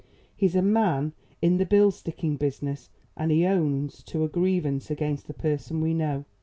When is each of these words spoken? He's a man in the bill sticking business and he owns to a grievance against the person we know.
He's 0.35 0.55
a 0.55 0.63
man 0.63 1.13
in 1.43 1.57
the 1.57 1.65
bill 1.67 1.91
sticking 1.91 2.35
business 2.35 2.89
and 3.15 3.29
he 3.29 3.45
owns 3.45 4.01
to 4.05 4.23
a 4.23 4.27
grievance 4.27 4.89
against 4.89 5.27
the 5.27 5.33
person 5.35 5.79
we 5.79 5.93
know. 5.93 6.25